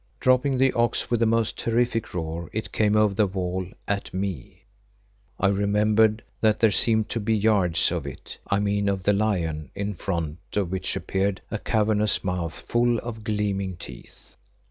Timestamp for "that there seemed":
6.39-7.07